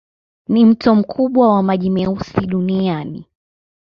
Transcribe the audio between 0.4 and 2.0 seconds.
Ni mto mkubwa wa maji